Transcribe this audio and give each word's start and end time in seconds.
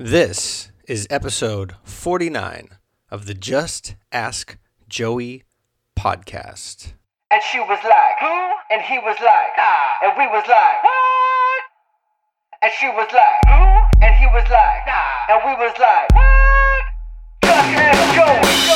This 0.00 0.70
is 0.86 1.08
episode 1.10 1.74
49 1.82 2.68
of 3.10 3.26
the 3.26 3.34
Just 3.34 3.96
Ask 4.12 4.56
Joey 4.88 5.42
podcast. 5.98 6.92
And 7.32 7.42
she 7.42 7.58
was 7.58 7.80
like, 7.82 8.18
who? 8.20 8.52
And 8.70 8.80
he 8.80 9.00
was 9.00 9.16
like, 9.18 9.56
nah. 9.56 10.06
And 10.06 10.12
we 10.16 10.24
was 10.28 10.44
like, 10.46 10.84
what? 10.84 11.62
And 12.62 12.70
she 12.78 12.86
was 12.86 13.08
like, 13.12 13.42
who? 13.48 14.06
And 14.06 14.14
he 14.14 14.26
was 14.26 14.44
like, 14.48 14.86
nah. 14.86 15.34
And 15.34 15.42
we 15.44 15.54
was 15.66 15.74
like, 15.80 16.14
what? 16.14 16.84
Just 17.42 17.68
ask 17.74 18.14
Joey. 18.14 18.68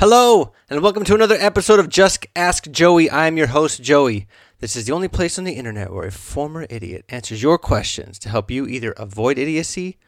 Hello, 0.00 0.52
and 0.70 0.82
welcome 0.82 1.04
to 1.04 1.14
another 1.14 1.36
episode 1.38 1.78
of 1.78 1.90
Just 1.90 2.26
Ask 2.34 2.70
Joey. 2.70 3.10
I'm 3.10 3.36
your 3.36 3.48
host, 3.48 3.82
Joey. 3.82 4.26
This 4.60 4.76
is 4.76 4.86
the 4.86 4.92
only 4.92 5.08
place 5.08 5.38
on 5.38 5.44
the 5.44 5.52
internet 5.52 5.92
where 5.92 6.06
a 6.06 6.12
former 6.12 6.66
idiot 6.70 7.04
answers 7.08 7.42
your 7.42 7.58
questions 7.58 8.18
to 8.20 8.28
help 8.28 8.50
you 8.50 8.66
either 8.66 8.92
avoid 8.92 9.38
idiocy 9.38 9.98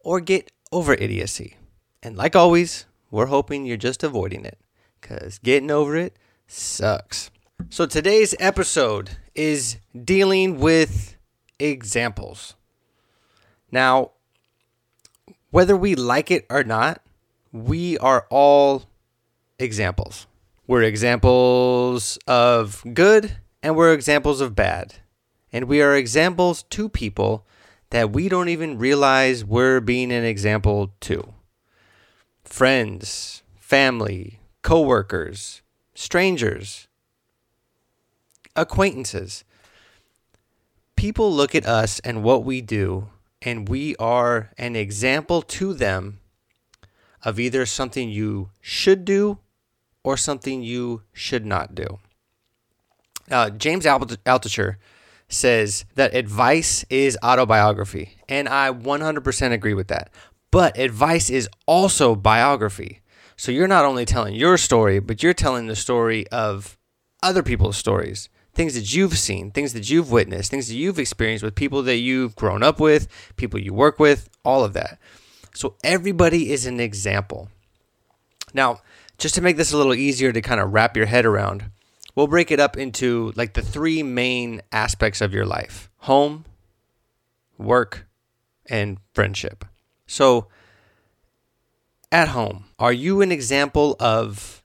or 0.00 0.20
get 0.20 0.50
over 0.72 0.94
idiocy. 0.94 1.56
And 2.02 2.16
like 2.16 2.36
always, 2.36 2.86
we're 3.10 3.26
hoping 3.26 3.66
you're 3.66 3.76
just 3.76 4.02
avoiding 4.02 4.44
it 4.44 4.58
because 5.00 5.38
getting 5.38 5.70
over 5.70 5.96
it 5.96 6.16
sucks. 6.46 7.30
So 7.70 7.86
today's 7.86 8.34
episode 8.38 9.10
is 9.34 9.78
dealing 10.04 10.58
with 10.58 11.16
examples. 11.58 12.54
Now, 13.70 14.12
whether 15.50 15.76
we 15.76 15.94
like 15.94 16.30
it 16.30 16.46
or 16.48 16.62
not, 16.62 17.02
we 17.52 17.98
are 17.98 18.26
all 18.30 18.84
examples. 19.58 20.26
We're 20.66 20.82
examples 20.82 22.18
of 22.26 22.84
good 22.94 23.36
and 23.62 23.76
we're 23.76 23.92
examples 23.92 24.40
of 24.40 24.54
bad. 24.54 24.96
And 25.52 25.64
we 25.66 25.80
are 25.80 25.96
examples 25.96 26.62
to 26.64 26.88
people 26.88 27.46
that 27.90 28.10
we 28.10 28.28
don't 28.28 28.48
even 28.48 28.78
realize 28.78 29.44
we're 29.44 29.80
being 29.80 30.12
an 30.12 30.24
example 30.24 30.92
to. 31.00 31.32
Friends, 32.44 33.42
family, 33.56 34.40
coworkers, 34.62 35.62
strangers, 35.94 36.86
acquaintances. 38.54 39.44
People 40.96 41.32
look 41.32 41.54
at 41.54 41.66
us 41.66 42.00
and 42.00 42.22
what 42.22 42.44
we 42.44 42.60
do, 42.60 43.08
and 43.40 43.68
we 43.68 43.96
are 43.96 44.50
an 44.58 44.76
example 44.76 45.42
to 45.42 45.72
them 45.72 46.20
of 47.24 47.38
either 47.38 47.64
something 47.64 48.10
you 48.10 48.50
should 48.60 49.04
do 49.04 49.38
or 50.02 50.16
something 50.16 50.62
you 50.62 51.02
should 51.12 51.46
not 51.46 51.74
do. 51.74 51.98
Uh, 53.30 53.50
James 53.50 53.84
Altucher 53.84 54.76
says 55.28 55.84
that 55.94 56.14
advice 56.14 56.84
is 56.88 57.18
autobiography, 57.22 58.16
and 58.28 58.48
I 58.48 58.72
100% 58.72 59.52
agree 59.52 59.74
with 59.74 59.88
that. 59.88 60.10
But 60.50 60.78
advice 60.78 61.28
is 61.28 61.48
also 61.66 62.14
biography. 62.14 63.00
So 63.36 63.52
you're 63.52 63.68
not 63.68 63.84
only 63.84 64.04
telling 64.04 64.34
your 64.34 64.56
story, 64.56 64.98
but 64.98 65.22
you're 65.22 65.34
telling 65.34 65.66
the 65.66 65.76
story 65.76 66.26
of 66.28 66.78
other 67.22 67.42
people's 67.42 67.76
stories, 67.76 68.28
things 68.54 68.74
that 68.74 68.94
you've 68.94 69.18
seen, 69.18 69.50
things 69.50 69.72
that 69.74 69.90
you've 69.90 70.10
witnessed, 70.10 70.50
things 70.50 70.68
that 70.68 70.74
you've 70.74 70.98
experienced 70.98 71.44
with 71.44 71.54
people 71.54 71.82
that 71.82 71.98
you've 71.98 72.34
grown 72.34 72.62
up 72.62 72.80
with, 72.80 73.08
people 73.36 73.60
you 73.60 73.74
work 73.74 73.98
with, 73.98 74.28
all 74.44 74.64
of 74.64 74.72
that. 74.72 74.98
So 75.54 75.76
everybody 75.84 76.50
is 76.50 76.66
an 76.66 76.80
example. 76.80 77.50
Now, 78.54 78.80
just 79.18 79.34
to 79.34 79.42
make 79.42 79.56
this 79.56 79.72
a 79.72 79.76
little 79.76 79.94
easier 79.94 80.32
to 80.32 80.40
kind 80.40 80.60
of 80.60 80.72
wrap 80.72 80.96
your 80.96 81.06
head 81.06 81.26
around, 81.26 81.70
we'll 82.18 82.26
break 82.26 82.50
it 82.50 82.58
up 82.58 82.76
into 82.76 83.32
like 83.36 83.54
the 83.54 83.62
three 83.62 84.02
main 84.02 84.60
aspects 84.72 85.20
of 85.20 85.32
your 85.32 85.46
life 85.46 85.88
home, 85.98 86.44
work, 87.56 88.08
and 88.66 88.98
friendship. 89.14 89.64
So, 90.04 90.48
at 92.10 92.28
home, 92.30 92.64
are 92.76 92.92
you 92.92 93.20
an 93.20 93.30
example 93.30 93.94
of 94.00 94.64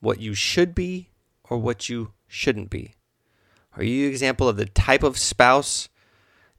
what 0.00 0.18
you 0.18 0.32
should 0.32 0.74
be 0.74 1.10
or 1.44 1.58
what 1.58 1.90
you 1.90 2.12
shouldn't 2.26 2.70
be? 2.70 2.94
Are 3.76 3.82
you 3.82 4.06
an 4.06 4.10
example 4.10 4.48
of 4.48 4.56
the 4.56 4.64
type 4.64 5.02
of 5.02 5.18
spouse 5.18 5.90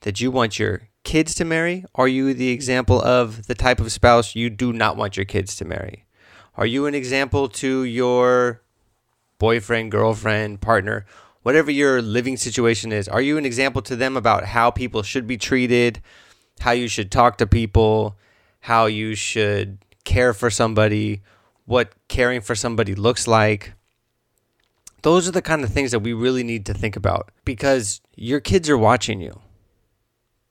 that 0.02 0.22
you 0.22 0.30
want 0.30 0.60
your 0.60 0.90
kids 1.06 1.34
to 1.36 1.46
marry? 1.46 1.86
Are 1.96 2.08
you 2.08 2.36
the 2.36 2.50
example 2.50 3.02
of 3.02 3.48
the 3.48 3.56
type 3.56 3.80
of 3.80 3.92
spouse 3.92 4.36
you 4.36 4.52
do 4.52 4.72
not 4.72 4.96
want 4.96 5.18
your 5.18 5.26
kids 5.26 5.56
to 5.56 5.66
marry? 5.66 6.06
Are 6.54 6.68
you 6.68 6.86
an 6.86 6.94
example 6.94 7.50
to 7.50 7.84
your 7.84 8.62
boyfriend, 9.40 9.92
girlfriend, 9.92 10.62
partner, 10.62 11.06
whatever 11.44 11.72
your 11.72 12.02
living 12.02 12.38
situation 12.38 12.92
is? 12.92 13.08
Are 13.08 13.22
you 13.22 13.38
an 13.38 13.46
example 13.46 13.82
to 13.84 13.96
them 13.96 14.18
about 14.18 14.46
how 14.46 14.72
people 14.72 15.04
should 15.04 15.28
be 15.28 15.38
treated, 15.38 16.02
how 16.60 16.72
you 16.72 16.88
should 16.88 17.12
talk 17.12 17.38
to 17.38 17.48
people, 17.48 18.18
how 18.62 18.86
you 18.86 19.16
should 19.16 19.78
care 20.04 20.34
for 20.34 20.50
somebody, 20.50 21.22
what 21.66 21.94
caring 22.08 22.42
for 22.42 22.56
somebody 22.56 22.96
looks 22.96 23.28
like? 23.28 23.74
Those 25.04 25.28
are 25.28 25.32
the 25.32 25.42
kind 25.42 25.64
of 25.64 25.70
things 25.70 25.92
that 25.92 26.00
we 26.00 26.14
really 26.14 26.44
need 26.44 26.66
to 26.66 26.74
think 26.74 26.96
about 26.96 27.30
because 27.46 28.02
your 28.16 28.40
kids 28.40 28.70
are 28.70 28.78
watching 28.78 29.22
you. 29.22 29.40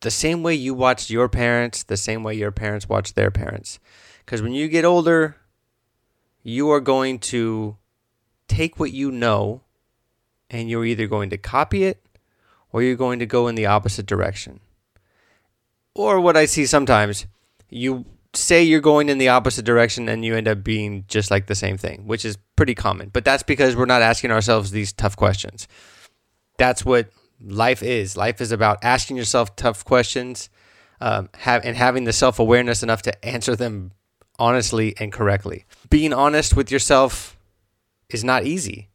The 0.00 0.10
same 0.10 0.42
way 0.42 0.54
you 0.54 0.72
watched 0.72 1.10
your 1.10 1.28
parents, 1.28 1.82
the 1.82 1.96
same 1.96 2.22
way 2.22 2.34
your 2.34 2.52
parents 2.52 2.88
watched 2.88 3.16
their 3.16 3.30
parents. 3.30 3.80
Because 4.24 4.42
when 4.42 4.52
you 4.52 4.68
get 4.68 4.84
older, 4.84 5.36
you 6.42 6.70
are 6.70 6.80
going 6.80 7.18
to 7.18 7.76
take 8.48 8.78
what 8.78 8.92
you 8.92 9.10
know 9.10 9.62
and 10.50 10.70
you're 10.70 10.84
either 10.84 11.06
going 11.06 11.30
to 11.30 11.38
copy 11.38 11.84
it 11.84 12.04
or 12.72 12.82
you're 12.82 12.96
going 12.96 13.18
to 13.18 13.26
go 13.26 13.48
in 13.48 13.54
the 13.54 13.66
opposite 13.66 14.06
direction. 14.06 14.60
Or 15.94 16.20
what 16.20 16.36
I 16.36 16.44
see 16.44 16.66
sometimes, 16.66 17.26
you 17.70 18.04
say 18.34 18.62
you're 18.62 18.80
going 18.80 19.08
in 19.08 19.18
the 19.18 19.28
opposite 19.28 19.64
direction 19.64 20.08
and 20.08 20.24
you 20.24 20.34
end 20.34 20.48
up 20.48 20.62
being 20.62 21.04
just 21.08 21.30
like 21.30 21.46
the 21.46 21.54
same 21.54 21.78
thing, 21.78 22.06
which 22.06 22.24
is 22.24 22.36
pretty 22.54 22.74
common. 22.74 23.08
But 23.08 23.24
that's 23.24 23.42
because 23.42 23.74
we're 23.74 23.86
not 23.86 24.02
asking 24.02 24.30
ourselves 24.30 24.70
these 24.70 24.92
tough 24.92 25.16
questions. 25.16 25.66
That's 26.58 26.84
what 26.84 27.10
life 27.42 27.82
is. 27.82 28.16
Life 28.16 28.40
is 28.40 28.52
about 28.52 28.78
asking 28.82 29.16
yourself 29.16 29.56
tough 29.56 29.84
questions 29.84 30.50
um, 31.00 31.28
have, 31.38 31.64
and 31.64 31.76
having 31.76 32.04
the 32.04 32.12
self 32.12 32.38
awareness 32.38 32.82
enough 32.82 33.02
to 33.02 33.24
answer 33.24 33.56
them 33.56 33.92
honestly 34.38 34.94
and 34.98 35.12
correctly. 35.12 35.64
Being 35.90 36.12
honest 36.12 36.56
with 36.56 36.70
yourself 36.70 37.35
is 38.10 38.24
not 38.24 38.44
easy, 38.44 38.90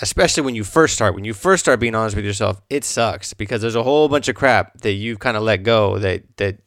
especially 0.00 0.42
when 0.42 0.54
you 0.54 0.64
first 0.64 0.94
start. 0.94 1.14
When 1.14 1.24
you 1.24 1.34
first 1.34 1.64
start 1.64 1.80
being 1.80 1.94
honest 1.94 2.16
with 2.16 2.24
yourself, 2.24 2.60
it 2.70 2.84
sucks 2.84 3.34
because 3.34 3.62
there's 3.62 3.74
a 3.74 3.82
whole 3.82 4.08
bunch 4.08 4.28
of 4.28 4.34
crap 4.34 4.80
that 4.80 4.92
you've 4.92 5.18
kind 5.18 5.36
of 5.36 5.42
let 5.42 5.62
go 5.62 5.98
that 5.98 6.36
that 6.38 6.58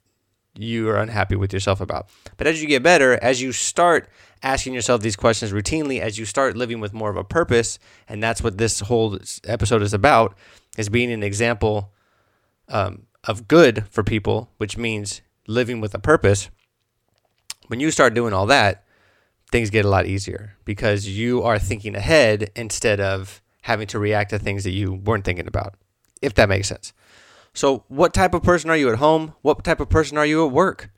you 0.56 0.90
are 0.90 0.97
unhappy 0.97 1.35
with 1.35 1.53
yourself 1.53 1.81
about. 1.81 2.09
But 2.38 2.47
as 2.47 2.62
you 2.62 2.67
get 2.67 2.81
better, 2.81 3.22
as 3.22 3.41
you 3.41 3.51
start 3.51 4.09
asking 4.41 4.73
yourself 4.73 5.01
these 5.01 5.16
questions 5.16 5.51
routinely, 5.51 6.00
as 6.00 6.17
you 6.17 6.25
start 6.25 6.57
living 6.57 6.79
with 6.79 6.94
more 6.94 7.09
of 7.09 7.17
a 7.17 7.23
purpose, 7.23 7.78
and 8.07 8.23
that's 8.23 8.41
what 8.41 8.57
this 8.57 8.79
whole 8.81 9.19
episode 9.46 9.81
is 9.84 9.94
about, 9.94 10.35
is 10.78 10.90
being 10.90 11.12
an 11.12 11.22
example 11.22 11.94
um, 12.69 13.03
of 13.23 13.47
good 13.47 13.85
for 13.90 14.03
people, 14.03 14.50
which 14.57 14.78
means 14.78 15.22
living 15.47 15.79
with 15.79 15.94
a 15.94 16.00
purpose 16.00 16.50
when 17.67 17.79
you 17.79 17.91
start 17.91 18.13
doing 18.13 18.34
all 18.34 18.46
that, 18.47 18.84
things 19.52 19.69
get 19.69 19.85
a 19.85 19.90
lot 19.90 20.06
easier 20.06 20.56
because 20.66 21.08
you 21.08 21.44
are 21.44 21.59
thinking 21.59 21.96
ahead 21.96 22.52
instead 22.56 23.00
of 23.00 23.41
having 23.62 23.88
to 23.88 24.00
react 24.00 24.30
to 24.31 24.40
things 24.40 24.63
that 24.63 24.72
you 24.72 24.94
weren't 24.94 25.25
thinking 25.25 25.47
about, 25.47 25.75
if 26.22 26.34
that 26.35 26.50
makes 26.50 26.68
sense. 26.68 26.94
So, 27.53 27.84
what 27.88 28.13
type 28.13 28.34
of 28.34 28.44
person 28.44 28.69
are 28.69 28.78
you 28.78 28.90
at 28.90 29.00
home? 29.00 29.34
What 29.41 29.63
type 29.63 29.80
of 29.80 29.90
person 29.90 30.18
are 30.18 30.25
you 30.25 30.46
at 30.46 30.52
work? 30.52 30.91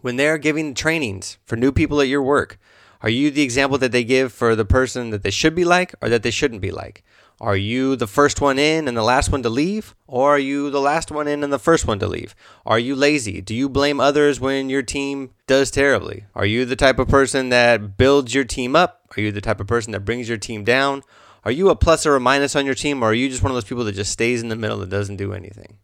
When 0.00 0.16
they're 0.16 0.38
giving 0.38 0.74
trainings 0.74 1.38
for 1.44 1.56
new 1.56 1.72
people 1.72 2.00
at 2.00 2.08
your 2.08 2.22
work, 2.22 2.58
are 3.02 3.10
you 3.10 3.30
the 3.30 3.42
example 3.42 3.78
that 3.78 3.92
they 3.92 4.04
give 4.04 4.32
for 4.32 4.54
the 4.54 4.64
person 4.64 5.10
that 5.10 5.22
they 5.22 5.30
should 5.30 5.54
be 5.54 5.64
like 5.64 5.94
or 6.00 6.08
that 6.08 6.22
they 6.22 6.30
shouldn't 6.30 6.60
be 6.62 6.70
like? 6.70 7.02
Are 7.38 7.56
you 7.56 7.96
the 7.96 8.06
first 8.06 8.40
one 8.40 8.58
in 8.58 8.88
and 8.88 8.96
the 8.96 9.02
last 9.02 9.30
one 9.30 9.42
to 9.42 9.50
leave? 9.50 9.94
Or 10.06 10.36
are 10.36 10.38
you 10.38 10.70
the 10.70 10.80
last 10.80 11.10
one 11.10 11.28
in 11.28 11.44
and 11.44 11.52
the 11.52 11.58
first 11.58 11.86
one 11.86 11.98
to 11.98 12.06
leave? 12.06 12.34
Are 12.64 12.78
you 12.78 12.96
lazy? 12.96 13.42
Do 13.42 13.54
you 13.54 13.68
blame 13.68 14.00
others 14.00 14.40
when 14.40 14.70
your 14.70 14.82
team 14.82 15.30
does 15.46 15.70
terribly? 15.70 16.24
Are 16.34 16.46
you 16.46 16.64
the 16.64 16.76
type 16.76 16.98
of 16.98 17.08
person 17.08 17.50
that 17.50 17.98
builds 17.98 18.34
your 18.34 18.44
team 18.44 18.74
up? 18.74 19.02
Are 19.16 19.20
you 19.20 19.32
the 19.32 19.42
type 19.42 19.60
of 19.60 19.66
person 19.66 19.92
that 19.92 20.04
brings 20.04 20.28
your 20.28 20.38
team 20.38 20.64
down? 20.64 21.02
Are 21.44 21.52
you 21.52 21.68
a 21.68 21.76
plus 21.76 22.06
or 22.06 22.16
a 22.16 22.20
minus 22.20 22.56
on 22.56 22.64
your 22.64 22.74
team? 22.74 23.02
Or 23.02 23.10
are 23.10 23.14
you 23.14 23.28
just 23.28 23.42
one 23.42 23.50
of 23.50 23.56
those 23.56 23.64
people 23.64 23.84
that 23.84 23.94
just 23.94 24.12
stays 24.12 24.42
in 24.42 24.48
the 24.48 24.56
middle 24.56 24.80
and 24.80 24.90
doesn't 24.90 25.16
do 25.16 25.34
anything? 25.34 25.76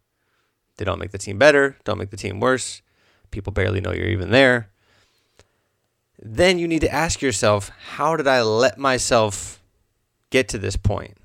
They 0.78 0.86
don't 0.86 0.98
make 0.98 1.10
the 1.10 1.18
team 1.18 1.38
better, 1.38 1.76
don't 1.84 1.98
make 1.98 2.10
the 2.10 2.16
team 2.16 2.40
worse. 2.40 2.80
People 3.30 3.52
barely 3.52 3.80
know 3.80 3.92
you're 3.92 4.06
even 4.06 4.30
there. 4.30 4.70
Then 6.18 6.58
you 6.58 6.66
need 6.66 6.80
to 6.80 6.92
ask 6.92 7.20
yourself, 7.20 7.70
how 7.94 8.16
did 8.16 8.26
I 8.26 8.42
let 8.42 8.78
myself 8.78 9.62
get 10.30 10.48
to 10.48 10.58
this 10.58 10.76
point? 10.76 11.16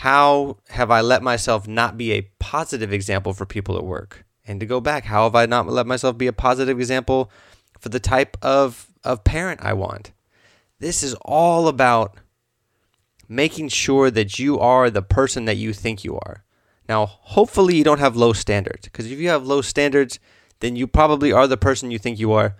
How 0.00 0.56
have 0.70 0.90
I 0.90 1.02
let 1.02 1.22
myself 1.22 1.68
not 1.68 1.98
be 1.98 2.12
a 2.12 2.22
positive 2.38 2.90
example 2.90 3.34
for 3.34 3.44
people 3.44 3.76
at 3.76 3.84
work? 3.84 4.24
And 4.46 4.58
to 4.60 4.64
go 4.64 4.80
back, 4.80 5.04
how 5.04 5.24
have 5.24 5.34
I 5.34 5.44
not 5.44 5.68
let 5.68 5.86
myself 5.86 6.16
be 6.16 6.26
a 6.26 6.32
positive 6.32 6.80
example 6.80 7.30
for 7.78 7.90
the 7.90 8.00
type 8.00 8.38
of, 8.40 8.86
of 9.04 9.24
parent 9.24 9.60
I 9.62 9.74
want? 9.74 10.12
This 10.78 11.02
is 11.02 11.14
all 11.20 11.68
about 11.68 12.16
making 13.28 13.68
sure 13.68 14.10
that 14.10 14.38
you 14.38 14.58
are 14.58 14.88
the 14.88 15.02
person 15.02 15.44
that 15.44 15.58
you 15.58 15.74
think 15.74 16.02
you 16.02 16.14
are. 16.14 16.44
Now, 16.88 17.04
hopefully, 17.04 17.76
you 17.76 17.84
don't 17.84 18.00
have 18.00 18.16
low 18.16 18.32
standards 18.32 18.86
because 18.86 19.12
if 19.12 19.18
you 19.18 19.28
have 19.28 19.46
low 19.46 19.60
standards, 19.60 20.18
then 20.60 20.76
you 20.76 20.86
probably 20.86 21.30
are 21.30 21.46
the 21.46 21.58
person 21.58 21.90
you 21.90 21.98
think 21.98 22.18
you 22.18 22.32
are, 22.32 22.56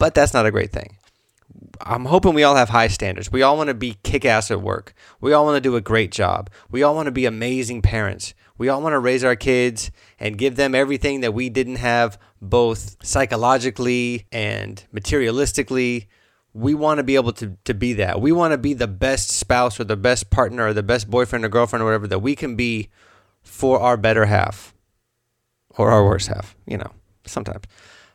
but 0.00 0.12
that's 0.12 0.34
not 0.34 0.44
a 0.44 0.50
great 0.50 0.72
thing. 0.72 0.96
I'm 1.82 2.04
hoping 2.04 2.34
we 2.34 2.42
all 2.42 2.56
have 2.56 2.68
high 2.68 2.88
standards. 2.88 3.32
We 3.32 3.42
all 3.42 3.56
want 3.56 3.68
to 3.68 3.74
be 3.74 3.96
kick 4.02 4.24
ass 4.24 4.50
at 4.50 4.60
work. 4.60 4.94
We 5.20 5.32
all 5.32 5.44
want 5.44 5.56
to 5.56 5.60
do 5.60 5.76
a 5.76 5.80
great 5.80 6.12
job. 6.12 6.50
We 6.70 6.82
all 6.82 6.94
want 6.94 7.06
to 7.06 7.12
be 7.12 7.26
amazing 7.26 7.82
parents. 7.82 8.34
We 8.58 8.68
all 8.68 8.82
want 8.82 8.92
to 8.92 8.98
raise 8.98 9.24
our 9.24 9.36
kids 9.36 9.90
and 10.18 10.36
give 10.36 10.56
them 10.56 10.74
everything 10.74 11.20
that 11.22 11.32
we 11.32 11.48
didn't 11.48 11.76
have, 11.76 12.18
both 12.42 12.96
psychologically 13.02 14.26
and 14.30 14.84
materialistically. 14.94 16.08
We 16.52 16.74
want 16.74 16.98
to 16.98 17.04
be 17.04 17.14
able 17.14 17.32
to, 17.34 17.56
to 17.64 17.74
be 17.74 17.94
that. 17.94 18.20
We 18.20 18.32
want 18.32 18.52
to 18.52 18.58
be 18.58 18.74
the 18.74 18.88
best 18.88 19.30
spouse 19.30 19.80
or 19.80 19.84
the 19.84 19.96
best 19.96 20.28
partner 20.28 20.66
or 20.66 20.74
the 20.74 20.82
best 20.82 21.08
boyfriend 21.08 21.44
or 21.44 21.48
girlfriend 21.48 21.82
or 21.82 21.86
whatever 21.86 22.06
that 22.08 22.18
we 22.18 22.34
can 22.34 22.56
be 22.56 22.90
for 23.42 23.80
our 23.80 23.96
better 23.96 24.26
half 24.26 24.74
or 25.78 25.90
our 25.90 26.04
worse 26.04 26.26
half, 26.26 26.54
you 26.66 26.76
know, 26.76 26.90
sometimes. 27.24 27.64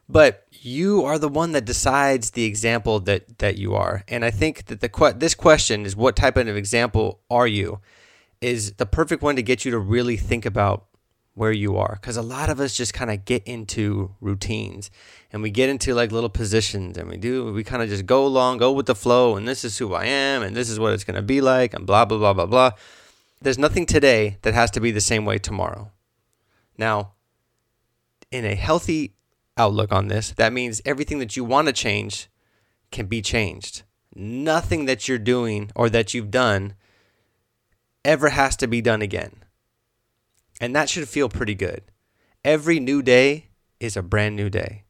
But 0.08 0.45
you 0.66 1.04
are 1.04 1.20
the 1.20 1.30
one 1.30 1.52
that 1.52 1.66
decides 1.66 2.32
the 2.32 2.46
example 2.46 3.00
that 3.02 3.38
that 3.38 3.58
you 3.58 3.76
are. 3.76 4.04
And 4.08 4.26
I 4.26 4.32
think 4.32 4.66
that 4.66 4.82
the 4.82 5.16
this 5.18 5.36
question 5.36 5.86
is 5.86 5.96
what 5.96 6.16
type 6.16 6.38
of 6.38 6.48
example 6.48 7.22
are 7.30 7.48
you? 7.48 7.82
is 8.42 8.74
the 8.74 8.86
perfect 8.86 9.24
one 9.24 9.36
to 9.36 9.42
get 9.42 9.66
you 9.66 9.72
to 9.72 9.80
really 9.80 10.18
think 10.18 10.46
about 10.46 10.86
where 11.34 11.52
you 11.52 11.76
are 11.76 11.98
because 12.00 12.16
a 12.16 12.22
lot 12.22 12.50
of 12.50 12.60
us 12.60 12.76
just 12.76 12.94
kind 12.94 13.12
of 13.12 13.26
get 13.26 13.44
into 13.44 14.16
routines 14.22 14.90
and 15.34 15.42
we 15.42 15.50
get 15.50 15.68
into 15.68 15.94
like 15.94 16.12
little 16.12 16.30
positions 16.30 16.98
and 16.98 17.10
we 17.10 17.18
do 17.18 17.52
we 17.52 17.64
kind 17.64 17.84
of 17.84 17.90
just 17.90 18.06
go 18.06 18.26
along 18.26 18.58
go 18.58 18.72
with 18.72 18.86
the 18.86 18.96
flow 18.96 19.36
and 19.36 19.46
this 19.46 19.66
is 19.66 19.78
who 19.80 19.94
i 19.94 20.06
am 20.06 20.44
and 20.44 20.56
this 20.56 20.70
is 20.70 20.80
what 20.80 20.94
it's 20.94 21.04
going 21.04 21.16
to 21.16 21.22
be 21.22 21.42
like 21.42 21.74
and 21.74 21.86
blah 21.86 22.06
blah 22.06 22.18
blah 22.18 22.34
blah 22.34 22.46
blah 22.46 22.72
there's 23.42 23.58
nothing 23.58 23.86
today 23.86 24.38
that 24.44 24.54
has 24.54 24.72
to 24.72 24.80
be 24.80 24.92
the 24.92 25.02
same 25.02 25.26
way 25.26 25.38
tomorrow 25.38 25.92
now 26.78 27.12
in 28.32 28.46
a 28.46 28.56
healthy 28.56 29.15
outlook 29.58 29.92
on 29.92 30.08
this 30.08 30.32
that 30.32 30.54
means 30.54 30.82
everything 30.86 31.20
that 31.20 31.36
you 31.38 31.44
want 31.44 31.68
to 31.68 31.74
change 31.74 32.28
can 32.92 33.06
be 33.06 33.22
changed 33.22 33.84
nothing 34.16 34.86
that 34.86 35.08
you're 35.08 35.18
doing 35.18 35.72
or 35.76 35.90
that 35.90 36.14
you've 36.14 36.32
done 36.32 36.74
ever 38.06 38.30
has 38.30 38.56
to 38.58 38.68
be 38.68 38.82
done 38.82 39.02
again. 39.02 39.44
And 40.62 40.76
that 40.76 40.90
should 40.90 41.10
feel 41.10 41.28
pretty 41.28 41.56
good. 41.56 41.82
Every 42.46 42.80
new 42.80 43.02
day 43.02 43.48
is 43.80 43.98
a 43.98 44.04
brand 44.04 44.36
new 44.36 44.50
day. 44.50 44.84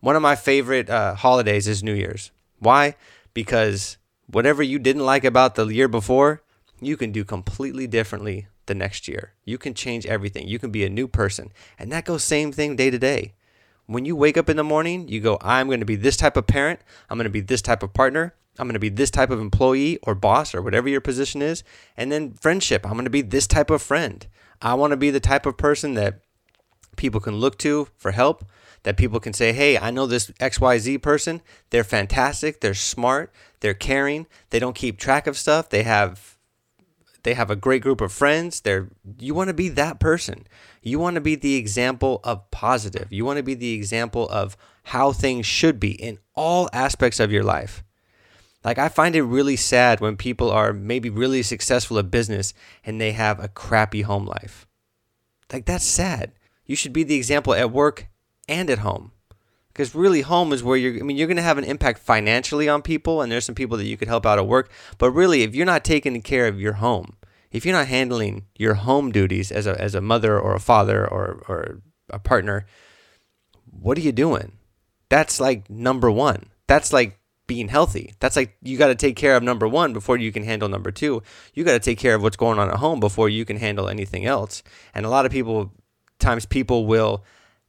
One 0.00 0.14
of 0.14 0.22
my 0.22 0.36
favorite 0.36 0.88
uh, 0.88 1.16
holidays 1.16 1.66
is 1.66 1.82
New 1.82 1.94
Year's. 1.94 2.30
Why? 2.60 2.94
Because 3.34 3.96
whatever 4.26 4.62
you 4.62 4.78
didn't 4.78 5.04
like 5.04 5.24
about 5.24 5.56
the 5.56 5.66
year 5.66 5.88
before, 5.88 6.42
you 6.80 6.96
can 6.96 7.10
do 7.10 7.24
completely 7.24 7.88
differently 7.88 8.46
the 8.66 8.74
next 8.74 9.08
year. 9.08 9.32
You 9.44 9.58
can 9.58 9.74
change 9.74 10.06
everything. 10.06 10.46
You 10.46 10.60
can 10.60 10.70
be 10.70 10.84
a 10.84 10.90
new 10.90 11.08
person. 11.08 11.50
And 11.78 11.90
that 11.90 12.04
goes 12.04 12.22
same 12.22 12.52
thing 12.52 12.76
day 12.76 12.90
to 12.90 12.98
day. 12.98 13.34
When 13.88 14.04
you 14.04 14.14
wake 14.16 14.36
up 14.36 14.50
in 14.50 14.58
the 14.58 14.64
morning, 14.64 15.08
you 15.08 15.18
go, 15.18 15.38
I'm 15.40 15.66
going 15.66 15.80
to 15.80 15.86
be 15.86 15.96
this 15.96 16.18
type 16.18 16.36
of 16.36 16.46
parent. 16.46 16.80
I'm 17.08 17.16
going 17.16 17.24
to 17.24 17.30
be 17.30 17.40
this 17.40 17.62
type 17.62 17.82
of 17.82 17.94
partner. 17.94 18.34
I'm 18.58 18.66
going 18.66 18.74
to 18.74 18.78
be 18.78 18.90
this 18.90 19.10
type 19.10 19.30
of 19.30 19.40
employee 19.40 19.98
or 20.02 20.14
boss 20.14 20.54
or 20.54 20.60
whatever 20.60 20.90
your 20.90 21.00
position 21.00 21.40
is. 21.40 21.64
And 21.96 22.12
then 22.12 22.34
friendship, 22.34 22.84
I'm 22.84 22.92
going 22.92 23.04
to 23.04 23.10
be 23.10 23.22
this 23.22 23.46
type 23.46 23.70
of 23.70 23.80
friend. 23.80 24.26
I 24.60 24.74
want 24.74 24.90
to 24.90 24.98
be 24.98 25.08
the 25.10 25.20
type 25.20 25.46
of 25.46 25.56
person 25.56 25.94
that 25.94 26.20
people 26.96 27.18
can 27.18 27.36
look 27.36 27.56
to 27.60 27.88
for 27.96 28.10
help, 28.10 28.44
that 28.82 28.98
people 28.98 29.20
can 29.20 29.32
say, 29.32 29.54
hey, 29.54 29.78
I 29.78 29.90
know 29.90 30.06
this 30.06 30.30
XYZ 30.32 31.00
person. 31.00 31.40
They're 31.70 31.82
fantastic. 31.82 32.60
They're 32.60 32.74
smart. 32.74 33.32
They're 33.60 33.72
caring. 33.72 34.26
They 34.50 34.58
don't 34.58 34.76
keep 34.76 34.98
track 34.98 35.26
of 35.26 35.38
stuff. 35.38 35.70
They 35.70 35.84
have. 35.84 36.36
They 37.24 37.34
have 37.34 37.50
a 37.50 37.56
great 37.56 37.82
group 37.82 38.00
of 38.00 38.12
friends. 38.12 38.60
They're 38.60 38.88
you 39.18 39.34
want 39.34 39.48
to 39.48 39.54
be 39.54 39.68
that 39.70 40.00
person. 40.00 40.46
You 40.82 40.98
want 40.98 41.16
to 41.16 41.20
be 41.20 41.34
the 41.34 41.56
example 41.56 42.20
of 42.24 42.50
positive. 42.50 43.12
You 43.12 43.24
want 43.24 43.38
to 43.38 43.42
be 43.42 43.54
the 43.54 43.74
example 43.74 44.28
of 44.28 44.56
how 44.84 45.12
things 45.12 45.44
should 45.44 45.80
be 45.80 45.90
in 45.90 46.18
all 46.34 46.68
aspects 46.72 47.20
of 47.20 47.32
your 47.32 47.44
life. 47.44 47.82
Like 48.64 48.78
I 48.78 48.88
find 48.88 49.14
it 49.14 49.22
really 49.22 49.56
sad 49.56 50.00
when 50.00 50.16
people 50.16 50.50
are 50.50 50.72
maybe 50.72 51.10
really 51.10 51.42
successful 51.42 51.98
at 51.98 52.10
business 52.10 52.54
and 52.84 53.00
they 53.00 53.12
have 53.12 53.42
a 53.42 53.48
crappy 53.48 54.02
home 54.02 54.26
life. 54.26 54.66
Like 55.52 55.66
that's 55.66 55.84
sad. 55.84 56.32
You 56.66 56.76
should 56.76 56.92
be 56.92 57.02
the 57.02 57.16
example 57.16 57.54
at 57.54 57.72
work 57.72 58.08
and 58.48 58.68
at 58.70 58.80
home. 58.80 59.12
Because 59.78 59.94
really 59.94 60.22
home 60.22 60.52
is 60.52 60.64
where 60.64 60.76
you're 60.76 60.98
I 60.98 61.04
mean 61.04 61.16
you're 61.16 61.28
going 61.28 61.36
to 61.36 61.42
have 61.42 61.56
an 61.56 61.62
impact 61.62 62.00
financially 62.00 62.68
on 62.68 62.82
people 62.82 63.22
and 63.22 63.30
there's 63.30 63.44
some 63.44 63.54
people 63.54 63.76
that 63.76 63.86
you 63.86 63.96
could 63.96 64.08
help 64.08 64.26
out 64.26 64.36
at 64.36 64.48
work, 64.48 64.72
but 64.98 65.12
really 65.12 65.44
if 65.44 65.54
you're 65.54 65.64
not 65.64 65.84
taking 65.84 66.20
care 66.20 66.48
of 66.48 66.60
your 66.60 66.72
home, 66.74 67.14
if 67.52 67.64
you're 67.64 67.76
not 67.76 67.86
handling 67.86 68.46
your 68.56 68.74
home 68.74 69.12
duties 69.12 69.52
as 69.52 69.68
a 69.68 69.80
as 69.80 69.94
a 69.94 70.00
mother 70.00 70.36
or 70.36 70.56
a 70.56 70.60
father 70.60 71.06
or 71.06 71.44
or 71.46 71.80
a 72.10 72.18
partner, 72.18 72.66
what 73.70 73.96
are 73.96 74.00
you 74.00 74.10
doing? 74.10 74.58
That's 75.10 75.38
like 75.38 75.70
number 75.70 76.10
1. 76.10 76.46
That's 76.66 76.92
like 76.92 77.20
being 77.46 77.68
healthy. 77.68 78.14
That's 78.18 78.34
like 78.34 78.56
you 78.60 78.76
got 78.76 78.88
to 78.88 78.96
take 78.96 79.14
care 79.14 79.36
of 79.36 79.44
number 79.44 79.68
one 79.68 79.92
before 79.92 80.16
you 80.16 80.32
can 80.32 80.42
handle 80.42 80.68
number 80.68 80.90
two. 80.90 81.22
You 81.54 81.62
got 81.62 81.72
to 81.72 81.78
take 81.78 81.98
care 81.98 82.16
of 82.16 82.22
what's 82.22 82.36
going 82.36 82.58
on 82.58 82.68
at 82.68 82.78
home 82.78 82.98
before 82.98 83.28
you 83.28 83.44
can 83.44 83.58
handle 83.58 83.88
anything 83.88 84.26
else. 84.26 84.64
And 84.92 85.06
a 85.06 85.08
lot 85.08 85.24
of 85.24 85.30
people, 85.30 85.72
times 86.18 86.46
people 86.46 86.84
will 86.84 87.24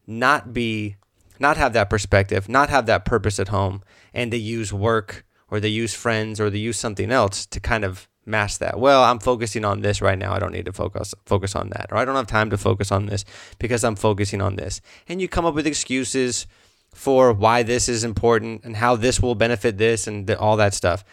not 0.08 0.54
be, 0.54 0.98
not 1.40 1.58
have 1.58 1.74
that 1.74 1.90
perspective, 1.90 2.50
not 2.50 2.70
have 2.70 2.86
that 2.88 3.06
purpose 3.06 3.40
at 3.40 3.48
home, 3.50 3.82
and 4.14 4.32
they 4.32 4.38
use 4.38 4.74
work 4.74 5.26
or 5.50 5.60
they 5.60 5.70
use 5.70 5.94
friends 5.94 6.40
or 6.40 6.50
they 6.50 6.58
use 6.60 6.78
something 6.78 7.12
else 7.12 7.46
to 7.48 7.60
kind 7.60 7.84
of 7.84 8.08
mask 8.26 8.60
that. 8.60 8.80
Well, 8.80 9.04
I'm 9.04 9.20
focusing 9.20 9.66
on 9.66 9.82
this 9.82 10.02
right 10.02 10.18
now. 10.18 10.34
I 10.34 10.40
don't 10.40 10.52
need 10.52 10.66
to 10.66 10.74
focus 10.74 11.14
focus 11.26 11.56
on 11.56 11.70
that. 11.70 11.88
Or 11.92 11.98
I 11.98 12.06
don't 12.06 12.16
have 12.16 12.28
time 12.28 12.50
to 12.52 12.58
focus 12.58 12.92
on 12.92 13.08
this 13.08 13.26
because 13.58 13.84
I'm 13.84 13.96
focusing 13.96 14.42
on 14.42 14.56
this. 14.56 14.82
And 15.08 15.22
you 15.22 15.28
come 15.28 15.46
up 15.46 15.56
with 15.56 15.68
excuses 15.68 16.48
for 16.94 17.34
why 17.34 17.64
this 17.64 17.90
is 17.90 18.04
important 18.04 18.64
and 18.64 18.76
how 18.78 18.96
this 18.96 19.20
will 19.20 19.36
benefit 19.36 19.78
this 19.78 20.08
and 20.08 20.28
the, 20.28 20.38
all 20.40 20.58
that 20.58 20.74
stuff. 20.74 21.04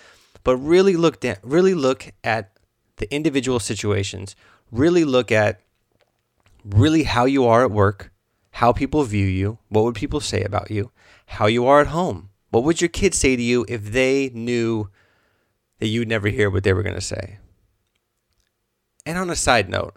But 0.45 0.57
really 0.59 0.97
look 0.97 1.25
at 1.25 1.41
really 1.43 1.75
look 1.75 2.13
at 2.23 2.53
the 2.97 3.13
individual 3.13 3.61
situations. 3.61 4.37
Really 4.71 5.05
look 5.05 5.33
at 5.33 5.61
really 6.65 7.05
how 7.05 7.25
you 7.25 7.47
are 7.47 7.65
at 7.65 7.71
work, 7.71 8.13
how 8.57 8.73
people 8.73 9.05
view 9.05 9.27
you, 9.27 9.59
what 9.69 9.85
would 9.85 9.95
people 9.95 10.19
say 10.19 10.43
about 10.43 10.71
you, 10.71 10.91
how 11.27 11.45
you 11.45 11.67
are 11.67 11.83
at 11.83 11.89
home. 11.89 12.31
What 12.49 12.65
would 12.65 12.81
your 12.81 12.89
kids 12.89 13.19
say 13.19 13.37
to 13.37 13.43
you 13.43 13.67
if 13.69 13.93
they 13.93 14.31
knew 14.33 14.89
that 15.79 15.89
you'd 15.89 16.09
never 16.09 16.29
hear 16.29 16.49
what 16.49 16.65
they 16.65 16.73
were 16.73 16.83
going 16.83 16.95
to 16.95 17.03
say? 17.03 17.37
And 19.05 19.19
on 19.19 19.29
a 19.29 19.37
side 19.37 19.69
note, 19.69 19.95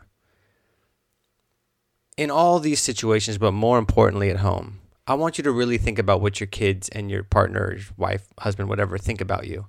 in 2.18 2.30
all 2.30 2.60
these 2.60 2.82
situations, 2.82 3.38
but 3.38 3.54
more 3.54 3.80
importantly 3.80 4.30
at 4.30 4.42
home, 4.42 4.82
I 5.08 5.14
want 5.14 5.38
you 5.38 5.44
to 5.46 5.54
really 5.54 5.78
think 5.78 5.98
about 5.98 6.20
what 6.20 6.42
your 6.42 6.48
kids 6.48 6.90
and 6.90 7.10
your 7.10 7.24
partner, 7.24 7.78
wife, 7.96 8.28
husband, 8.40 8.68
whatever, 8.68 8.98
think 8.98 9.22
about 9.22 9.48
you. 9.48 9.68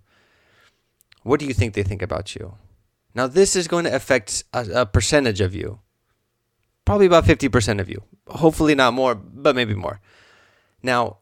What 1.22 1.38
do 1.38 1.46
you 1.46 1.54
think 1.54 1.74
they 1.74 1.84
think 1.84 2.02
about 2.02 2.34
you? 2.34 2.56
Now, 3.14 3.28
this 3.28 3.54
is 3.54 3.68
going 3.68 3.84
to 3.84 3.94
affect 3.94 4.42
a, 4.52 4.80
a 4.80 4.86
percentage 4.86 5.40
of 5.40 5.54
you, 5.54 5.78
probably 6.84 7.06
about 7.06 7.24
50% 7.24 7.80
of 7.80 7.88
you. 7.88 8.02
Hopefully, 8.30 8.74
not 8.74 8.94
more, 8.94 9.14
but 9.14 9.56
maybe 9.56 9.74
more. 9.74 10.00
Now, 10.82 11.18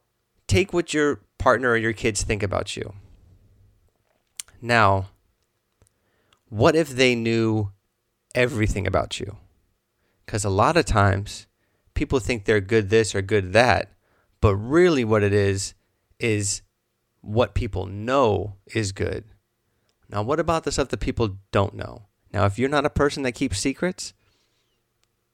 take 0.46 0.72
what 0.72 0.94
your 0.94 1.20
partner 1.38 1.70
or 1.70 1.76
your 1.76 1.92
kids 1.92 2.22
think 2.22 2.42
about 2.42 2.76
you. 2.76 2.94
Now, 4.60 5.10
what 6.48 6.74
if 6.74 6.90
they 6.90 7.14
knew 7.14 7.70
everything 8.34 8.86
about 8.86 9.20
you? 9.20 9.36
Because 10.26 10.44
a 10.44 10.50
lot 10.50 10.76
of 10.76 10.84
times 10.84 11.46
people 11.94 12.18
think 12.18 12.44
they're 12.44 12.60
good 12.60 12.90
this 12.90 13.14
or 13.14 13.22
good 13.22 13.52
that, 13.52 13.92
but 14.40 14.54
really, 14.56 15.04
what 15.04 15.22
it 15.22 15.32
is, 15.32 15.74
is 16.18 16.62
what 17.20 17.54
people 17.54 17.86
know 17.86 18.56
is 18.74 18.92
good. 18.92 19.24
Now, 20.08 20.22
what 20.22 20.40
about 20.40 20.64
the 20.64 20.72
stuff 20.72 20.88
that 20.88 21.00
people 21.00 21.38
don't 21.50 21.74
know? 21.74 22.06
Now, 22.32 22.46
if 22.46 22.58
you're 22.58 22.68
not 22.68 22.86
a 22.86 22.90
person 22.90 23.22
that 23.24 23.32
keeps 23.32 23.58
secrets, 23.58 24.12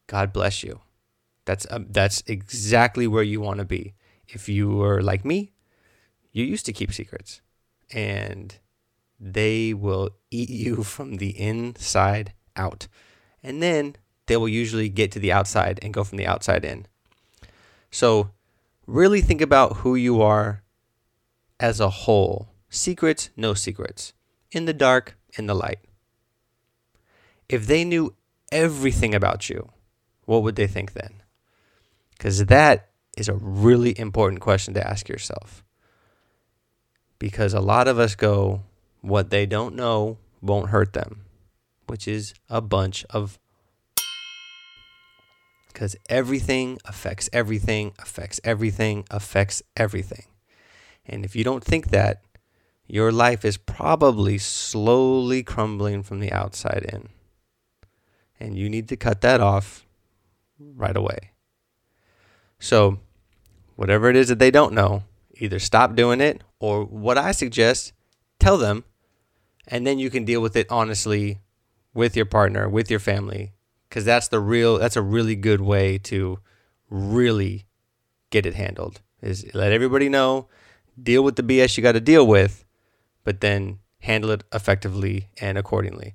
God 0.07 0.33
bless 0.33 0.63
you. 0.63 0.81
That's 1.45 1.67
um, 1.71 1.87
that's 1.91 2.23
exactly 2.27 3.07
where 3.07 3.23
you 3.23 3.41
want 3.41 3.59
to 3.59 3.65
be. 3.65 3.95
If 4.29 4.49
you 4.49 4.71
were 4.71 5.03
like 5.03 5.25
me, 5.25 5.53
you 6.33 6.45
used 6.45 6.67
to 6.67 6.73
keep 6.73 6.93
secrets, 6.93 7.43
and 7.93 8.57
they 9.21 9.75
will 9.75 10.11
eat 10.31 10.51
you 10.65 10.83
from 10.83 11.17
the 11.17 11.39
inside 11.39 12.33
out, 12.57 12.89
and 13.43 13.63
then 13.63 13.97
they 14.27 14.37
will 14.37 14.49
usually 14.49 14.89
get 14.89 15.13
to 15.13 15.19
the 15.19 15.33
outside 15.33 15.79
and 15.83 15.93
go 15.93 16.05
from 16.05 16.19
the 16.19 16.27
outside 16.27 16.65
in. 16.65 16.87
So 17.91 18.31
really 18.87 19.21
think 19.21 19.41
about 19.41 19.79
who 19.79 19.95
you 19.95 20.23
are 20.23 20.63
as 21.61 21.81
a 21.81 21.91
whole. 21.91 22.49
Secrets, 22.69 23.31
no 23.37 23.55
secrets. 23.55 24.13
In 24.51 24.65
the 24.65 24.73
dark, 24.73 25.17
in 25.39 25.47
the 25.47 25.55
light. 25.55 25.79
If 27.49 27.67
they 27.67 27.85
knew 27.85 28.15
everything 28.51 29.15
about 29.15 29.49
you, 29.51 29.71
what 30.25 30.43
would 30.43 30.57
they 30.57 30.67
think 30.67 30.93
then? 30.93 31.23
Because 32.17 32.45
that 32.47 32.91
is 33.17 33.29
a 33.29 33.35
really 33.35 33.99
important 33.99 34.41
question 34.41 34.75
to 34.75 34.87
ask 34.87 35.09
yourself. 35.09 35.63
Because 37.19 37.55
a 37.55 37.61
lot 37.61 37.89
of 37.89 37.99
us 37.99 38.15
go, 38.15 38.63
what 39.01 39.31
they 39.31 39.47
don't 39.47 39.75
know 39.75 40.19
won't 40.41 40.71
hurt 40.71 40.93
them. 40.93 41.21
which 41.87 42.09
is 42.09 42.35
a 42.49 42.61
bunch 42.61 43.05
of 43.11 43.39
because 45.69 45.97
everything 46.09 46.79
affects 46.85 47.29
everything, 47.33 47.93
affects 47.99 48.41
everything, 48.45 49.05
affects 49.11 49.61
everything. 49.77 50.27
And 51.05 51.25
if 51.25 51.35
you 51.35 51.43
don't 51.43 51.65
think 51.65 51.91
that, 51.91 52.23
your 52.87 53.11
life 53.11 53.45
is 53.45 53.57
probably 53.57 54.39
slowly 54.39 55.43
crumbling 55.43 56.05
from 56.05 56.21
the 56.21 56.31
outside 56.31 56.87
in. 56.93 57.09
And 58.39 58.57
you 58.57 58.69
need 58.69 58.89
to 58.89 58.97
cut 58.97 59.21
that 59.23 59.41
off 59.41 59.85
right 60.61 60.97
away. 60.97 61.33
So, 62.59 63.01
whatever 63.77 64.09
it 64.09 64.17
is 64.17 64.29
that 64.29 64.39
they 64.39 64.51
don't 64.51 64.73
know, 64.73 65.05
either 65.35 65.59
stop 65.59 65.95
doing 65.95 66.21
it 66.21 66.43
or 66.59 66.85
what 66.85 67.19
I 67.19 67.33
suggest, 67.33 67.93
tell 68.39 68.57
them, 68.57 68.85
and 69.67 69.87
then 69.87 69.99
you 69.99 70.11
can 70.11 70.25
deal 70.25 70.41
with 70.41 70.57
it 70.57 70.67
honestly 70.71 71.41
with 71.93 72.17
your 72.17 72.27
partner, 72.27 72.69
with 72.69 72.91
your 72.91 73.01
family, 73.01 73.53
because 73.89 74.05
that's 74.05 74.29
the 74.29 74.41
real, 74.41 74.79
that's 74.79 74.97
a 74.97 75.03
really 75.03 75.37
good 75.37 75.61
way 75.61 75.99
to 75.99 76.39
really 76.91 77.67
get 78.31 78.47
it 78.47 78.55
handled. 78.55 79.01
Is 79.23 79.55
let 79.55 79.73
everybody 79.73 80.09
know, 80.09 80.49
deal 81.01 81.25
with 81.25 81.37
the 81.37 81.43
BS 81.43 81.77
you 81.77 81.83
got 81.83 81.93
to 81.93 82.01
deal 82.01 82.27
with, 82.27 82.65
but 83.25 83.41
then 83.41 83.79
handle 84.01 84.31
it 84.31 84.45
effectively 84.53 85.29
and 85.41 85.57
accordingly. 85.57 86.15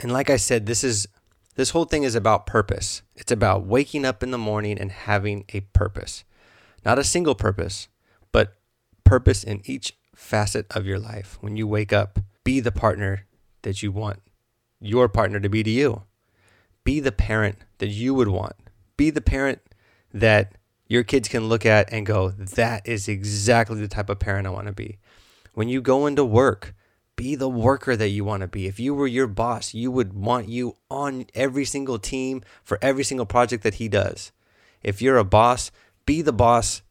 And 0.00 0.12
like 0.12 0.28
I 0.28 0.36
said, 0.36 0.66
this 0.66 0.84
is 0.84 1.06
this 1.54 1.70
whole 1.70 1.84
thing 1.84 2.02
is 2.02 2.14
about 2.14 2.46
purpose. 2.46 3.02
It's 3.14 3.32
about 3.32 3.66
waking 3.66 4.04
up 4.04 4.22
in 4.22 4.30
the 4.30 4.38
morning 4.38 4.78
and 4.78 4.90
having 4.90 5.44
a 5.52 5.60
purpose. 5.60 6.24
Not 6.84 6.98
a 6.98 7.04
single 7.04 7.34
purpose, 7.34 7.88
but 8.32 8.54
purpose 9.04 9.44
in 9.44 9.62
each 9.64 9.96
facet 10.14 10.66
of 10.70 10.86
your 10.86 10.98
life. 10.98 11.38
When 11.40 11.56
you 11.56 11.66
wake 11.66 11.92
up, 11.92 12.18
be 12.44 12.60
the 12.60 12.72
partner 12.72 13.26
that 13.62 13.82
you 13.82 13.92
want 13.92 14.20
your 14.82 15.08
partner 15.08 15.40
to 15.40 15.48
be 15.48 15.62
to 15.62 15.70
you. 15.70 16.02
Be 16.84 17.00
the 17.00 17.12
parent 17.12 17.58
that 17.78 17.88
you 17.88 18.12
would 18.14 18.28
want. 18.28 18.56
Be 18.96 19.10
the 19.10 19.20
parent 19.20 19.60
that 20.12 20.54
your 20.88 21.04
kids 21.04 21.28
can 21.28 21.48
look 21.48 21.64
at 21.64 21.90
and 21.92 22.04
go, 22.04 22.30
that 22.30 22.86
is 22.86 23.08
exactly 23.08 23.80
the 23.80 23.88
type 23.88 24.10
of 24.10 24.18
parent 24.18 24.46
I 24.46 24.50
want 24.50 24.66
to 24.66 24.72
be. 24.72 24.98
When 25.54 25.68
you 25.68 25.80
go 25.80 26.06
into 26.06 26.24
work, 26.24 26.74
be 27.16 27.34
the 27.34 27.48
worker 27.48 27.96
that 27.96 28.08
you 28.08 28.24
want 28.24 28.40
to 28.40 28.48
be. 28.48 28.66
If 28.66 28.80
you 28.80 28.94
were 28.94 29.06
your 29.06 29.26
boss, 29.26 29.74
you 29.74 29.90
would 29.90 30.12
want 30.12 30.48
you 30.48 30.76
on 30.90 31.26
every 31.34 31.64
single 31.64 31.98
team 31.98 32.42
for 32.64 32.78
every 32.82 33.04
single 33.04 33.26
project 33.26 33.62
that 33.62 33.74
he 33.74 33.88
does. 33.88 34.32
If 34.82 35.00
you're 35.00 35.18
a 35.18 35.24
boss, 35.24 35.70
be 36.06 36.22
the 36.22 36.32
boss 36.32 36.82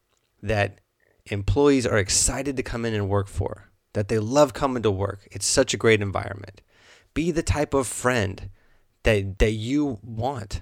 that 0.41 0.79
employees 1.25 1.85
are 1.85 1.97
excited 1.97 2.57
to 2.57 2.63
come 2.63 2.85
in 2.85 2.93
and 2.93 3.09
work 3.09 3.27
for, 3.27 3.69
that 3.93 4.07
they 4.07 4.19
love 4.19 4.53
coming 4.53 4.83
to 4.83 4.91
work. 4.91 5.27
It's 5.31 5.45
such 5.45 5.73
a 5.73 5.77
great 5.77 6.01
environment. 6.01 6.61
Be 7.13 7.31
the 7.31 7.43
type 7.43 7.73
of 7.73 7.87
friend 7.87 8.49
that 9.03 9.39
that 9.39 9.51
you 9.51 9.99
want. 10.01 10.61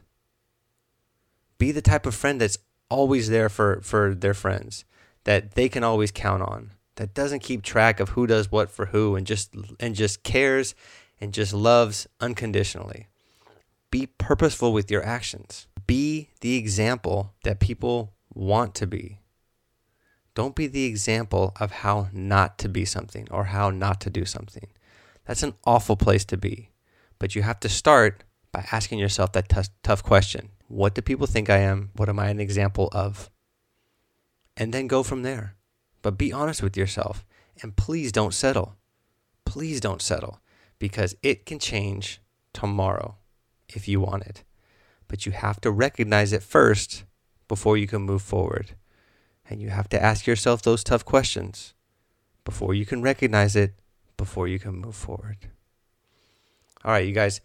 Be 1.57 1.71
the 1.71 1.81
type 1.81 2.05
of 2.05 2.15
friend 2.15 2.41
that's 2.41 2.57
always 2.89 3.29
there 3.29 3.49
for 3.49 3.81
for 3.81 4.15
their 4.15 4.33
friends, 4.33 4.85
that 5.25 5.51
they 5.55 5.69
can 5.69 5.83
always 5.83 6.11
count 6.11 6.41
on. 6.41 6.71
That 6.99 7.13
doesn't 7.13 7.39
keep 7.39 7.63
track 7.63 8.01
of 8.01 8.09
who 8.09 8.27
does 8.27 8.51
what 8.51 8.69
for 8.69 8.87
who 8.87 9.15
and 9.15 9.25
just 9.25 9.55
and 9.79 9.95
just 9.95 10.21
cares 10.21 10.75
and 11.21 11.33
just 11.33 11.53
loves 11.53 12.07
unconditionally. 12.19 13.07
Be 13.89 14.05
purposeful 14.17 14.73
with 14.73 14.91
your 14.91 15.01
actions. 15.05 15.65
Be 15.87 16.27
the 16.41 16.57
example 16.57 17.33
that 17.45 17.61
people 17.61 18.11
want 18.33 18.75
to 18.75 18.85
be. 18.85 19.19
Don't 20.35 20.57
be 20.57 20.67
the 20.67 20.83
example 20.83 21.53
of 21.57 21.71
how 21.71 22.09
not 22.11 22.57
to 22.57 22.67
be 22.67 22.83
something 22.83 23.29
or 23.31 23.45
how 23.45 23.69
not 23.69 24.01
to 24.01 24.09
do 24.09 24.25
something. 24.25 24.67
That's 25.23 25.41
an 25.41 25.53
awful 25.65 25.95
place 25.95 26.25
to 26.25 26.37
be. 26.37 26.71
But 27.17 27.33
you 27.33 27.43
have 27.43 27.61
to 27.61 27.69
start 27.69 28.25
by 28.51 28.65
asking 28.73 28.99
yourself 28.99 29.31
that 29.31 29.47
t- 29.47 29.71
tough 29.83 30.03
question 30.03 30.49
What 30.67 30.95
do 30.95 31.01
people 31.01 31.27
think 31.27 31.49
I 31.49 31.59
am? 31.59 31.91
What 31.95 32.09
am 32.09 32.19
I 32.19 32.27
an 32.27 32.41
example 32.41 32.89
of? 32.91 33.29
And 34.57 34.73
then 34.73 34.87
go 34.87 35.01
from 35.01 35.23
there. 35.23 35.55
But 36.01 36.17
be 36.17 36.31
honest 36.31 36.63
with 36.63 36.77
yourself. 36.77 37.25
And 37.61 37.75
please 37.75 38.11
don't 38.11 38.33
settle. 38.33 38.75
Please 39.45 39.81
don't 39.81 40.01
settle 40.01 40.39
because 40.77 41.15
it 41.21 41.45
can 41.45 41.59
change 41.59 42.21
tomorrow 42.53 43.15
if 43.67 43.87
you 43.87 43.99
want 43.99 44.23
it. 44.23 44.43
But 45.07 45.25
you 45.25 45.31
have 45.31 45.59
to 45.61 45.71
recognize 45.71 46.31
it 46.31 46.43
first 46.43 47.03
before 47.47 47.77
you 47.77 47.87
can 47.87 48.03
move 48.03 48.21
forward. 48.21 48.75
And 49.49 49.61
you 49.61 49.69
have 49.69 49.89
to 49.89 50.01
ask 50.01 50.27
yourself 50.27 50.61
those 50.61 50.83
tough 50.83 51.03
questions 51.03 51.73
before 52.45 52.73
you 52.73 52.85
can 52.85 53.01
recognize 53.01 53.55
it, 53.55 53.73
before 54.15 54.47
you 54.47 54.59
can 54.59 54.75
move 54.75 54.95
forward. 54.95 55.37
All 56.83 56.91
right, 56.91 57.07
you 57.07 57.13
guys. 57.13 57.41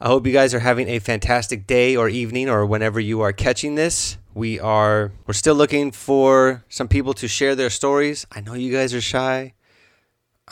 I 0.00 0.08
hope 0.08 0.26
you 0.26 0.32
guys 0.32 0.52
are 0.52 0.60
having 0.60 0.88
a 0.88 0.98
fantastic 0.98 1.66
day 1.66 1.96
or 1.96 2.08
evening 2.08 2.48
or 2.48 2.66
whenever 2.66 3.00
you 3.00 3.20
are 3.20 3.32
catching 3.32 3.76
this. 3.76 4.18
We 4.34 4.58
are 4.58 5.12
we're 5.26 5.34
still 5.34 5.54
looking 5.54 5.90
for 5.90 6.64
some 6.68 6.88
people 6.88 7.12
to 7.14 7.28
share 7.28 7.54
their 7.54 7.70
stories. 7.70 8.26
I 8.32 8.40
know 8.40 8.54
you 8.54 8.72
guys 8.72 8.94
are 8.94 9.00
shy. 9.00 9.54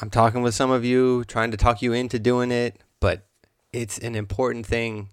I'm 0.00 0.10
talking 0.10 0.42
with 0.42 0.54
some 0.54 0.70
of 0.70 0.84
you, 0.84 1.24
trying 1.24 1.50
to 1.50 1.56
talk 1.56 1.82
you 1.82 1.92
into 1.92 2.18
doing 2.18 2.50
it, 2.50 2.80
but 3.00 3.26
it's 3.72 3.98
an 3.98 4.14
important 4.14 4.66
thing 4.66 5.08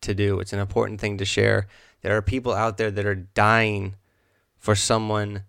to 0.00 0.14
do. 0.14 0.40
It's 0.40 0.52
an 0.52 0.58
important 0.58 1.00
thing 1.00 1.18
to 1.18 1.24
share. 1.24 1.66
There 2.02 2.16
are 2.16 2.22
people 2.22 2.52
out 2.52 2.78
there 2.78 2.90
that 2.90 3.06
are 3.06 3.14
dying 3.14 3.96
for 4.58 4.74
someone 4.74 5.42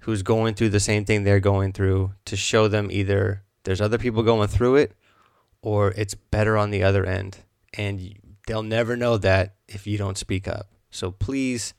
who's 0.00 0.22
going 0.22 0.54
through 0.54 0.70
the 0.70 0.80
same 0.80 1.04
thing 1.04 1.24
they're 1.24 1.40
going 1.40 1.72
through 1.72 2.12
to 2.24 2.36
show 2.36 2.68
them 2.68 2.90
either 2.90 3.42
there's 3.64 3.80
other 3.80 3.98
people 3.98 4.22
going 4.22 4.48
through 4.48 4.76
it 4.76 4.92
or 5.62 5.92
it's 5.92 6.14
better 6.14 6.56
on 6.56 6.70
the 6.70 6.82
other 6.82 7.04
end. 7.04 7.38
And 7.74 8.18
they'll 8.46 8.62
never 8.62 8.96
know 8.96 9.16
that 9.18 9.54
if 9.68 9.86
you 9.86 9.98
don't 9.98 10.18
speak 10.18 10.48
up. 10.48 10.68
So 10.92 11.10
please 11.10 11.74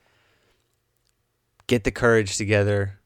get 1.68 1.86
the 1.86 1.92
courage 1.92 2.36
together, 2.36 3.00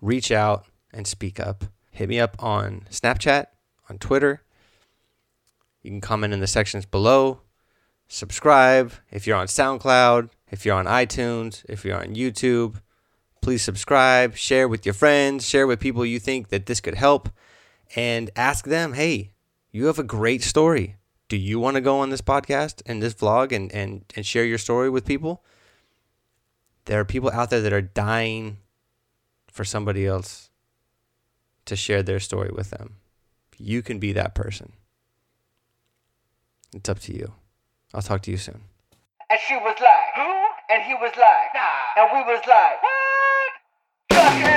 reach 0.00 0.30
out 0.30 0.66
and 0.92 1.06
speak 1.06 1.40
up. 1.40 1.64
Hit 1.90 2.08
me 2.08 2.20
up 2.20 2.36
on 2.38 2.86
Snapchat, 2.90 3.46
on 3.88 3.98
Twitter. 3.98 4.42
You 5.82 5.90
can 5.90 6.00
comment 6.00 6.34
in 6.34 6.40
the 6.40 6.46
sections 6.46 6.84
below. 6.84 7.40
Subscribe 8.06 8.92
if 9.10 9.26
you're 9.26 9.36
on 9.36 9.46
SoundCloud, 9.46 10.28
if 10.50 10.64
you're 10.64 10.76
on 10.76 10.86
iTunes, 10.86 11.64
if 11.68 11.84
you're 11.84 11.98
on 11.98 12.14
YouTube. 12.14 12.80
Please 13.40 13.62
subscribe, 13.62 14.36
share 14.36 14.68
with 14.68 14.84
your 14.84 14.92
friends, 14.92 15.48
share 15.48 15.66
with 15.66 15.80
people 15.80 16.04
you 16.04 16.18
think 16.18 16.48
that 16.48 16.66
this 16.66 16.80
could 16.80 16.96
help, 16.96 17.30
and 17.94 18.30
ask 18.36 18.66
them, 18.66 18.92
hey, 18.92 19.32
you 19.70 19.86
have 19.86 19.98
a 19.98 20.04
great 20.04 20.42
story. 20.42 20.96
Do 21.28 21.36
you 21.36 21.58
want 21.58 21.74
to 21.74 21.80
go 21.80 21.98
on 21.98 22.10
this 22.10 22.20
podcast 22.20 22.82
and 22.86 23.02
this 23.02 23.14
vlog 23.14 23.50
and, 23.50 23.72
and, 23.72 24.04
and 24.14 24.24
share 24.24 24.44
your 24.44 24.58
story 24.58 24.88
with 24.88 25.04
people? 25.04 25.42
There 26.84 27.00
are 27.00 27.04
people 27.04 27.30
out 27.30 27.50
there 27.50 27.60
that 27.60 27.72
are 27.72 27.82
dying 27.82 28.58
for 29.50 29.64
somebody 29.64 30.06
else 30.06 30.50
to 31.64 31.74
share 31.74 32.02
their 32.02 32.20
story 32.20 32.50
with 32.54 32.70
them. 32.70 32.96
You 33.58 33.82
can 33.82 33.98
be 33.98 34.12
that 34.12 34.34
person. 34.34 34.72
It's 36.72 36.88
up 36.88 37.00
to 37.00 37.12
you. 37.12 37.32
I'll 37.92 38.02
talk 38.02 38.22
to 38.22 38.30
you 38.30 38.36
soon. 38.36 38.60
And 39.28 39.40
she 39.48 39.54
was 39.56 39.76
like, 39.80 40.14
who? 40.14 40.74
And 40.74 40.82
he 40.84 40.94
was 40.94 41.12
like, 41.16 41.54
nah. 41.54 42.02
And 42.02 42.10
we 42.12 42.32
was 42.32 42.42
like, 42.46 42.82
what? 42.82 44.55